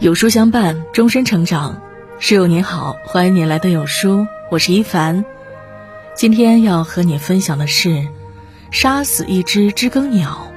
[0.00, 1.82] 有书相伴，终身成长。
[2.20, 5.24] 室友您好，欢迎您来到有书，我是一凡。
[6.14, 8.06] 今天要和你分享的是：
[8.70, 10.52] 杀死一只知更鸟。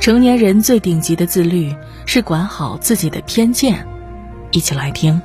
[0.00, 3.86] 成年人最顶级的自律是管好自己的偏见。
[4.50, 5.20] 一起来听。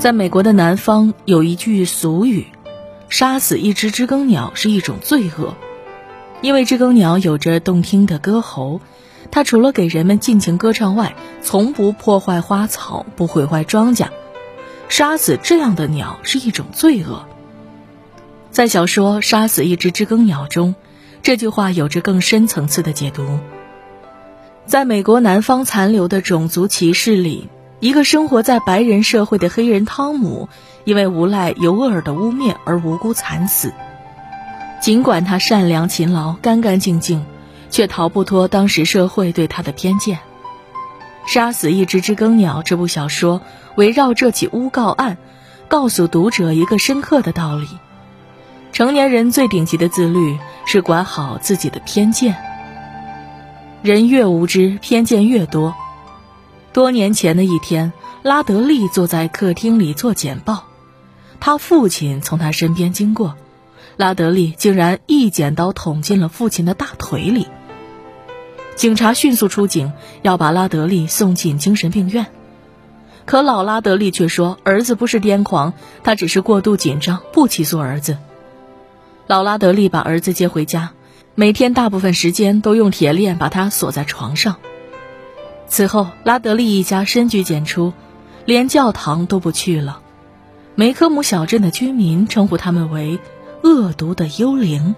[0.00, 2.48] 在美国的南方有一句俗语
[3.08, 5.54] ：“杀死一只知更鸟是一种罪恶。”
[6.44, 8.82] 因为知更鸟有着动听的歌喉，
[9.30, 14.08] 它除了给人们尽情歌唱外，从不破坏花草，不毁坏庄稼。
[14.90, 17.24] 杀死这样的鸟是一种罪恶。
[18.50, 20.74] 在小说《杀死一只知更鸟》中，
[21.22, 23.38] 这句话有着更深层次的解读。
[24.66, 27.48] 在美国南方残留的种族歧视里，
[27.80, 30.50] 一个生活在白人社会的黑人汤姆，
[30.84, 33.72] 因为无赖尤厄尔的污蔑而无辜惨死。
[34.84, 37.24] 尽管他善良勤劳、干干净净，
[37.70, 40.18] 却逃不脱当时社会对他的偏见。
[41.26, 43.40] 杀死一只知更鸟这部小说
[43.76, 45.16] 围绕这起诬告案，
[45.68, 47.66] 告诉读者一个深刻的道理：
[48.74, 52.36] 成年人最顶级的自律是管好自己的偏见。
[53.80, 55.74] 人越无知，偏见越多。
[56.74, 60.64] 多年前的一天，拉德利坐在客厅里做简报，
[61.40, 63.34] 他父亲从他身边经过。
[63.96, 67.46] 拉德利竟然一剪刀捅进了父亲的大腿里。
[68.74, 69.92] 警察迅速出警，
[70.22, 72.26] 要把拉德利送进精神病院。
[73.24, 75.72] 可老拉德利却说：“儿子不是癫狂，
[76.02, 78.18] 他只是过度紧张，不起诉儿子。”
[79.26, 80.90] 老拉德利把儿子接回家，
[81.34, 84.56] 每天大部分时间都用铁链把他锁在床上。
[85.68, 87.92] 此后，拉德利一家深居简出，
[88.44, 90.00] 连教堂都不去了。
[90.74, 93.20] 梅科姆小镇的居民称呼他们为。
[93.64, 94.94] 恶毒的幽灵。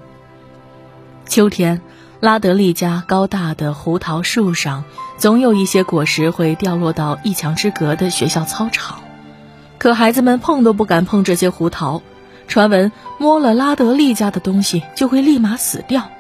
[1.29, 1.81] 秋天，
[2.19, 4.83] 拉德利家高大的胡桃树上，
[5.19, 8.99] 总有一些果实会掉落到一墙之隔的学校操场，
[9.79, 12.03] 可孩子们碰都不敢碰这些胡桃，
[12.49, 16.11] 传闻摸了拉德利家的东西就会立马死掉。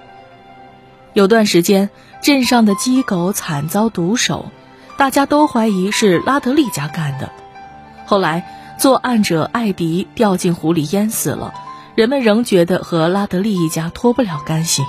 [1.14, 1.90] 有段时间，
[2.22, 4.52] 镇上的鸡狗惨遭毒手，
[4.96, 7.28] 大家都怀疑是拉德利家干的。
[8.06, 11.52] 后来，作案者艾迪掉进湖里淹死了。
[11.96, 14.84] 人们仍觉得和拉德利一家脱不了干系。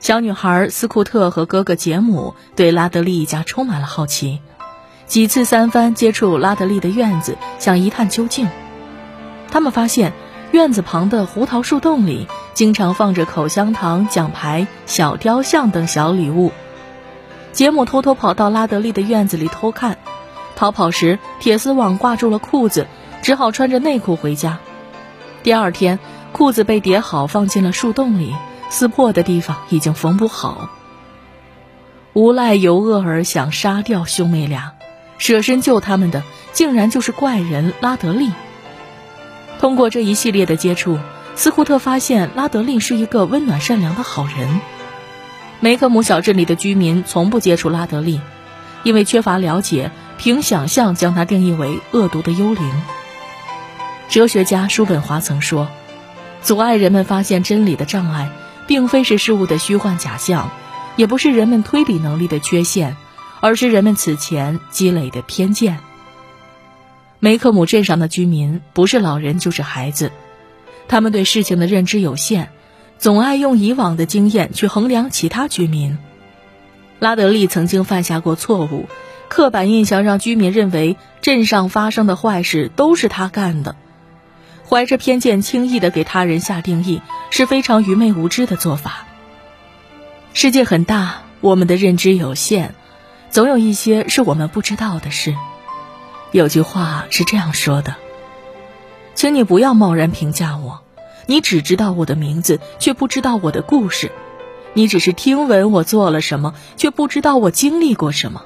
[0.00, 4.40] 小女孩斯库特和哥哥杰姆对拉德利一家充满了好奇，
[5.06, 8.48] 几次三番接触拉德利的院子，想一探究竟。
[9.48, 10.12] 他们发现
[10.50, 16.50] 院子旁的胡桃树洞里经常放着口香糖、奖牌、小雕像等小礼物。
[17.52, 19.98] 杰姆偷偷跑到拉德利的院子里偷看，
[20.56, 22.88] 逃跑时铁丝网挂住了裤子，
[23.22, 24.58] 只好穿着内裤回家。
[25.44, 25.98] 第二天，
[26.32, 28.34] 裤子被叠好，放进了树洞里，
[28.70, 30.70] 撕破的地方已经缝补好。
[32.14, 34.72] 无赖尤厄尔想杀掉兄妹俩，
[35.18, 36.22] 舍身救他们的
[36.54, 38.32] 竟然就是怪人拉德利。
[39.58, 40.98] 通过这一系列的接触，
[41.34, 44.62] 斯库特发现拉德利是一个温暖善良的好人。
[45.60, 48.18] 梅克姆小镇里的居民从不接触拉德利，
[48.82, 52.82] 因为缺乏了解，凭想象将他定义为恶毒的幽灵。
[54.14, 55.66] 哲学家叔本华曾说
[56.40, 58.30] ：“阻碍人们发现真理的障碍，
[58.68, 60.52] 并非是事物的虚幻假象，
[60.94, 62.96] 也不是人们推理能力的缺陷，
[63.40, 65.80] 而是人们此前积累的偏见。”
[67.18, 70.12] 梅克姆镇上的居民不是老人就是孩子，
[70.86, 72.50] 他们对事情的认知有限，
[73.00, 75.98] 总爱用以往的经验去衡量其他居民。
[77.00, 78.88] 拉德利曾经犯下过错误，
[79.26, 83.74] 刻板印象让居民认为镇上发生的坏事都是他干的。
[84.68, 89.06] 怀着偏见轻易的给他人下定义是非常愚昧无知的做法。
[90.32, 92.74] 世界很大，我们的认知有限，
[93.30, 95.34] 总有一些是我们不知道的事。
[96.32, 97.94] 有句话是这样说的
[99.14, 100.82] ：“请你不要贸然评价我，
[101.26, 104.08] 你只知道我的名字，却不知道我的故事；
[104.72, 108.42] 你只是听闻我做了什么，却不知道我经历过什么。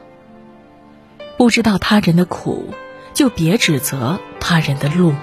[1.39, 2.75] 不知道他人的苦，
[3.15, 5.15] 就别指责他人的路。”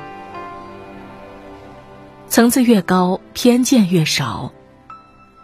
[2.36, 4.52] 层次越高，偏见越少。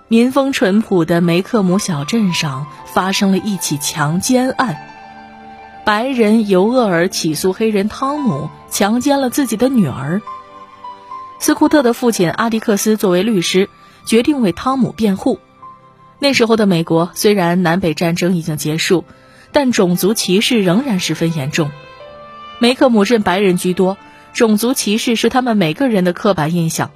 [0.09, 4.75] 民风淳朴的梅克姆小镇上发生了一起强奸案，
[5.85, 10.21] 白人尤厄尔起诉黑人汤姆强奸了自己的女儿。
[11.39, 13.69] 斯库特的父亲阿迪克斯作为律师，
[14.05, 15.39] 决定为汤姆辩护。
[16.19, 19.05] 那时候的美国虽然南北战争已经结束，
[19.53, 21.71] 但种族歧视仍然十分严重。
[22.59, 23.95] 梅克姆镇白人居多。
[24.33, 26.91] 种族歧视是他们每个人的刻板印象。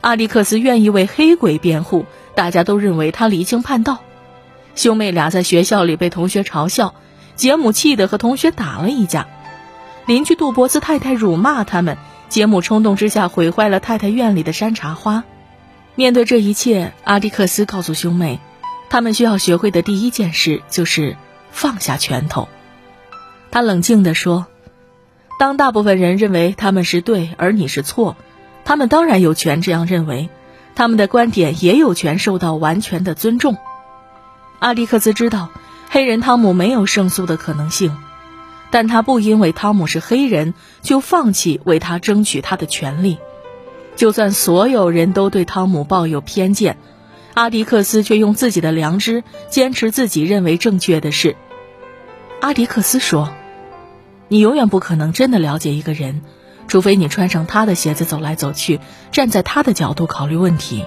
[0.00, 3.98] 阿迪克斯愿意为黑鬼辩护，大家都认为他离经叛道。
[4.74, 6.94] 兄妹俩在学校里被同学嘲笑，
[7.36, 9.28] 杰姆气得和同学打了一架。
[10.06, 15.24] 邻居杜博斯太太辱骂他们，杰姆冲动之下毁坏了太太院里的山茶花。
[15.94, 18.40] 面对这一切，阿迪克斯告诉兄妹，
[18.90, 21.16] 他们需要学会的第一件事就是
[21.50, 22.48] 放下拳头。
[23.50, 24.46] 他冷静地说
[25.38, 28.16] ：“当大部分人认为他们是对，而你是错，
[28.64, 30.30] 他们当然有权这样认为，
[30.74, 33.56] 他们的观点也有权受到完全的尊重。”
[34.60, 35.50] 阿迪克斯知道，
[35.90, 37.96] 黑人汤姆没有胜诉的可能性，
[38.70, 43.18] 但他不因为汤姆是黑人就放弃为他争取他的权利。
[43.96, 46.78] 就算所有人都对汤姆抱有偏见，
[47.34, 51.36] 阿迪克斯却用自己的良知坚持自己认为正确的事。
[52.40, 53.34] 阿迪克斯说
[54.32, 56.22] ：“你永远不可能真的了解一个人，
[56.66, 58.80] 除非你穿上他的鞋子走来走去，
[59.10, 60.86] 站在他的角度考虑问题。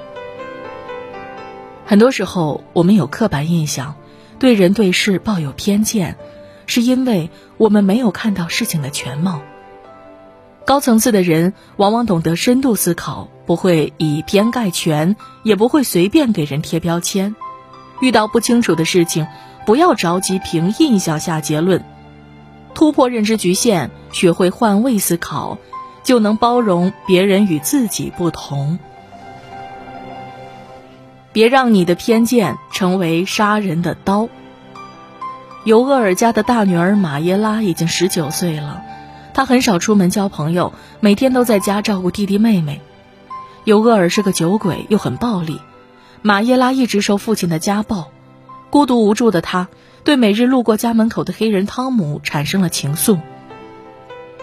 [1.85, 3.93] 很多时候，我们有刻板印象，
[4.39, 6.17] 对人对事抱有偏见，
[6.65, 9.41] 是因为我们没有看到事情的全貌。”
[10.65, 17.35] 高层次的人往往懂得深度思考，不会以偏概全，也不会随便给人贴标签。
[18.01, 19.27] 遇到不清楚的事情，
[19.67, 21.85] 不要着急凭印象下结论，
[22.75, 25.57] 突破认知局限，学会换位思考，
[26.03, 28.77] 就能包容别人与自己不同。
[31.31, 34.27] 别让你的偏见成为杀人的刀。
[35.63, 38.83] 尤厄尔家的大女儿马耶拉已经十九岁了。
[39.33, 42.81] 她很少出门交朋友，每天都在家照顾弟弟妹妹。
[43.63, 45.59] 尤厄尔是个酒鬼，又很暴力。
[46.21, 48.11] 马耶拉一直受父亲的家暴，
[48.69, 49.69] 孤独无助的她，
[50.05, 53.19] 对每日路过家门口的黑人汤姆产生了情愫。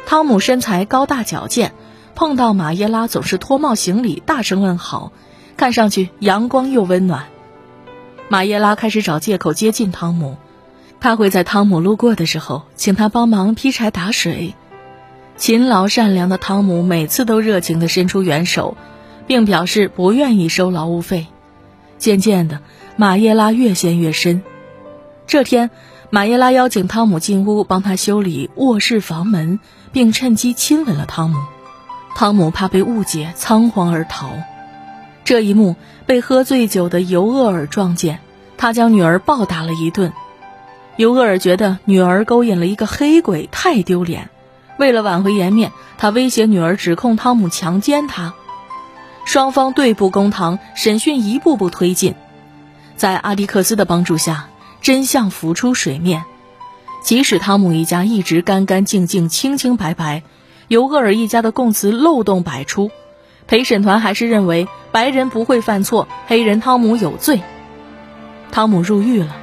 [0.04, 1.72] 汤姆身材高大矫健，
[2.16, 5.12] 碰到马耶拉总是脱帽行礼，大声问好，
[5.56, 7.26] 看上去阳光又温暖。
[8.28, 10.36] 马耶拉开始找借口接近汤姆，
[10.98, 14.54] 他会在汤姆路过的时候，请他帮忙劈柴打水。
[15.36, 18.76] 勤劳善良的汤姆每次都热情地伸出援手，
[19.28, 21.28] 并表示不愿意收劳务费。
[21.98, 22.58] 渐渐的，
[22.96, 24.42] 马耶拉越陷越深。
[25.26, 25.70] 这天，
[26.10, 29.60] 马耶拉邀请汤姆进屋帮他修理卧室房门，
[29.92, 31.38] 并趁机亲吻了汤姆。
[32.14, 34.30] 汤姆怕被误解，仓皇而逃。
[35.24, 38.18] 这一幕被喝醉酒的尤厄尔撞见，
[38.58, 40.12] 他将女儿暴打了一顿。
[40.96, 44.28] 尤厄尔觉得女儿勾引了一个黑鬼，太丢脸。
[44.78, 48.34] 为了挽回颜面，他威胁女儿指控汤姆强奸她。
[49.24, 52.14] 双方对簿公堂，审讯一步步推进。
[52.96, 54.48] 在阿迪克斯的帮助下，
[54.82, 56.24] 真相浮出水面。
[57.02, 60.22] 即使汤姆一家一直干干净净、清清白白，
[60.68, 62.90] 尤厄尔一家的供词漏洞百出，
[63.46, 67.40] 陪审团还是认为白人不会犯错，黑人汤姆有罪。
[68.50, 69.36] 汤姆入狱了，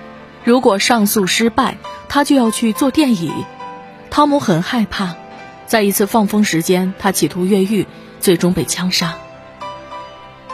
[0.44, 1.78] 如果上诉失败，
[2.08, 3.32] 他就要去做电椅。
[4.10, 5.16] 汤姆很害怕。
[5.66, 7.86] 在一次放风时间，他企图越狱，
[8.20, 9.20] 最终被枪杀。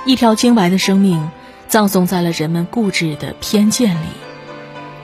[0.05, 1.29] 一条清白的生命，
[1.69, 4.24] 葬送在了人们固执的偏见里。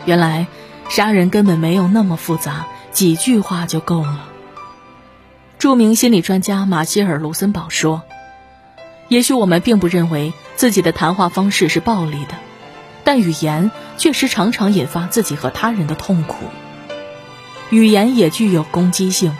[0.06, 0.48] 原来，
[0.90, 4.28] 杀人根本没有那么复杂，几句话就够了。
[5.58, 8.02] 著名心理专家马歇尔·卢森堡说
[9.10, 12.36] ：“也许我们并不认为自己的谈话方式是暴力的，
[13.04, 16.46] 但语言确实常常引发自己和他人的痛苦。
[17.70, 19.36] 语言也具有攻击性。”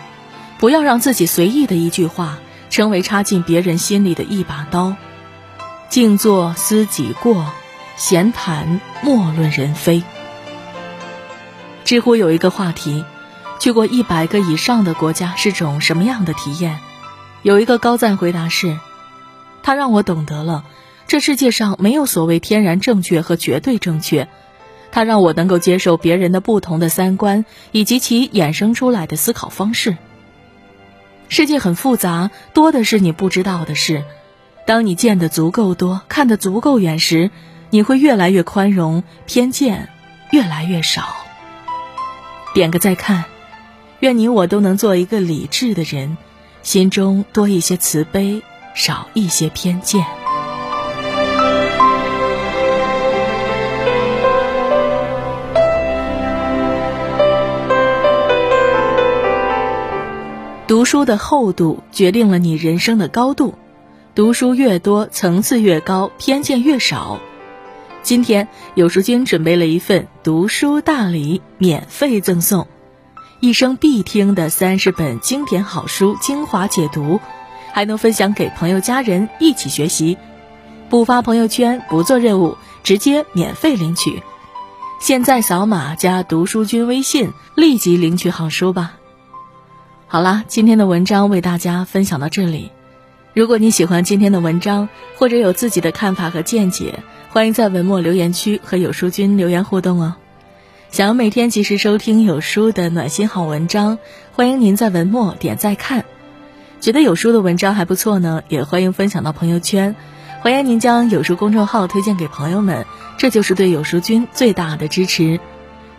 [0.58, 2.38] 不要让自己随意的一句话
[2.70, 4.94] 成为插进别人心里的一把刀。
[5.88, 7.52] 静坐思己过，
[7.96, 10.04] 闲谈莫论人非。
[11.84, 13.04] 知乎有一个话题：
[13.58, 16.78] 去过一百个以上的国家是种什么样的体验？
[17.42, 18.78] 有一个高赞回答是：
[19.62, 20.64] 他让我懂得了
[21.06, 24.28] 这世界上没有所谓天然正确和绝对正确。
[24.90, 29.96] 他让我能够接受别人的不同的三观以及其衍生出来的思考方式。
[31.28, 34.04] 世界很复杂，多的是你不知道的事。
[34.66, 37.30] 当你见得足够多，看得足够远时，
[37.70, 39.88] 你会越来越宽容，偏见
[40.30, 41.21] 越来越少。
[42.54, 43.24] 点个再看，
[44.00, 46.18] 愿你我都能做一个理智的人，
[46.62, 48.42] 心中多一些慈悲，
[48.74, 50.04] 少一些偏见。
[60.66, 63.54] 读书的厚度决定了你人生的高度，
[64.14, 67.18] 读书越多，层次越高，偏见越少。
[68.02, 72.66] 今天有书君准备了一份读书大礼，免费赠送，
[73.38, 77.20] 一生必听的三十本经典好书精华解读，
[77.72, 80.18] 还能分享给朋友家人一起学习。
[80.90, 84.20] 不发朋友圈，不做任务，直接免费领取。
[85.00, 88.96] 现在扫码加读书君微信，立即领取好书吧。
[90.08, 92.72] 好啦，今天的文章为大家分享到这里。
[93.34, 100.16] 如果你喜欢今天的文章，或者有自己的看法和见解，欢迎在文末留言区和有书君留言互动哦。
[100.90, 103.98] 想要每天及时收听有书的暖心好文章，
[104.32, 106.04] 欢迎您在文末点再看。
[106.80, 109.96] 觉得有书的文章还不错呢，也欢迎分享到朋友圈。
[110.42, 112.84] 欢迎您将有书公众号推荐给朋友们，
[113.16, 115.40] 这就是对有书君最大的支持。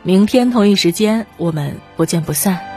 [0.04, 2.73] 明天同一时间，我们不见不散。